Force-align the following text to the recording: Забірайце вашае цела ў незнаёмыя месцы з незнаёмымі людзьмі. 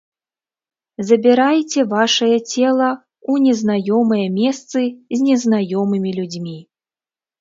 Забірайце 1.09 1.81
вашае 1.93 2.31
цела 2.51 2.87
ў 2.93 3.33
незнаёмыя 3.45 4.25
месцы 4.41 4.81
з 5.19 5.23
незнаёмымі 5.29 6.09
людзьмі. 6.21 6.57